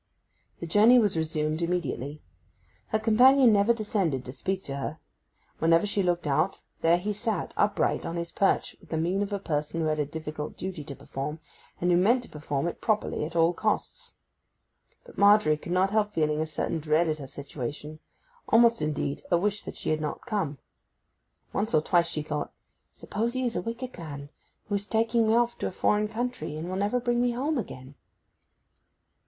The 0.59 0.65
journey 0.65 0.97
was 0.97 1.15
resumed 1.15 1.61
immediately. 1.61 2.23
Her 2.87 2.97
companion 2.97 3.53
never 3.53 3.71
descended 3.71 4.25
to 4.25 4.31
speak 4.31 4.63
to 4.63 4.77
her; 4.77 4.97
whenever 5.59 5.85
she 5.85 6.01
looked 6.01 6.25
out 6.25 6.61
there 6.81 6.97
he 6.97 7.13
sat 7.13 7.53
upright 7.55 8.03
on 8.03 8.15
his 8.15 8.31
perch, 8.31 8.75
with 8.79 8.89
the 8.89 8.97
mien 8.97 9.21
of 9.21 9.31
a 9.31 9.37
person 9.37 9.79
who 9.79 9.85
had 9.85 9.99
a 9.99 10.05
difficult 10.07 10.57
duty 10.57 10.83
to 10.85 10.95
perform, 10.95 11.39
and 11.79 11.91
who 11.91 11.97
meant 11.97 12.23
to 12.23 12.29
perform 12.29 12.67
it 12.67 12.81
properly 12.81 13.25
at 13.25 13.35
all 13.35 13.53
costs. 13.53 14.15
But 15.05 15.19
Margery 15.19 15.55
could 15.55 15.71
not 15.71 15.91
help 15.91 16.15
feeling 16.15 16.41
a 16.41 16.47
certain 16.47 16.79
dread 16.79 17.07
at 17.07 17.19
her 17.19 17.27
situation—almost, 17.27 18.81
indeed, 18.81 19.21
a 19.29 19.37
wish 19.37 19.61
that 19.61 19.75
she 19.75 19.91
had 19.91 20.01
not 20.01 20.25
come. 20.25 20.57
Once 21.53 21.75
or 21.75 21.81
twice 21.83 22.07
she 22.07 22.23
thought, 22.23 22.51
'Suppose 22.91 23.33
he 23.33 23.45
is 23.45 23.55
a 23.55 23.61
wicked 23.61 23.95
man, 23.99 24.29
who 24.67 24.73
is 24.73 24.87
taking 24.87 25.27
me 25.27 25.35
off 25.35 25.59
to 25.59 25.67
a 25.67 25.71
foreign 25.71 26.07
country, 26.07 26.57
and 26.57 26.67
will 26.69 26.75
never 26.75 26.99
bring 26.99 27.21
me 27.21 27.33
home 27.33 27.59
again. 27.59 27.93